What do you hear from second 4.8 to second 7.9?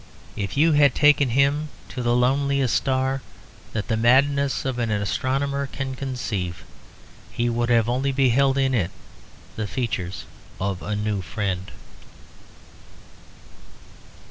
astronomer can conceive, he would have